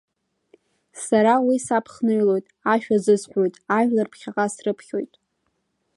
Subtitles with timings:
[1.05, 5.13] Сара уи саԥхныҩлоит, ашәа азысҳәоит, ажәлар ԥхьаҟа срыԥхьоит.